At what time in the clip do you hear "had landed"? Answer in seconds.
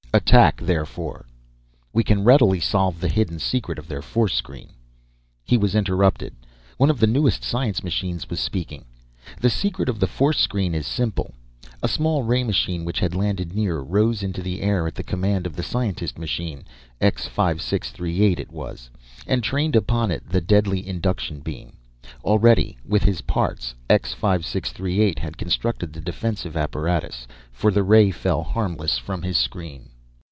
12.99-13.55